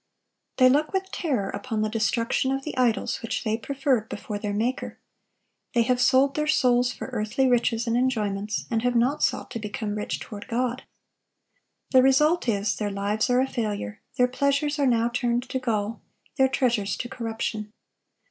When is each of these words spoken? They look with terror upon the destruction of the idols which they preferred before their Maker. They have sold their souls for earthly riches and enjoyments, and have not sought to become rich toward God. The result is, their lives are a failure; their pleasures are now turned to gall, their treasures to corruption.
They 0.57 0.67
look 0.67 0.93
with 0.93 1.11
terror 1.11 1.51
upon 1.51 1.83
the 1.83 1.87
destruction 1.87 2.51
of 2.51 2.63
the 2.63 2.75
idols 2.75 3.21
which 3.21 3.43
they 3.43 3.55
preferred 3.55 4.09
before 4.09 4.39
their 4.39 4.51
Maker. 4.51 4.97
They 5.75 5.83
have 5.83 6.01
sold 6.01 6.33
their 6.33 6.47
souls 6.47 6.91
for 6.91 7.09
earthly 7.09 7.47
riches 7.47 7.85
and 7.85 7.95
enjoyments, 7.95 8.65
and 8.71 8.81
have 8.81 8.95
not 8.95 9.21
sought 9.21 9.51
to 9.51 9.59
become 9.59 9.93
rich 9.93 10.19
toward 10.19 10.47
God. 10.47 10.85
The 11.91 12.01
result 12.01 12.47
is, 12.49 12.75
their 12.77 12.89
lives 12.89 13.29
are 13.29 13.41
a 13.41 13.47
failure; 13.47 14.01
their 14.17 14.27
pleasures 14.27 14.79
are 14.79 14.87
now 14.87 15.07
turned 15.07 15.47
to 15.49 15.59
gall, 15.59 16.01
their 16.35 16.49
treasures 16.49 16.97
to 16.97 17.07
corruption. 17.07 17.71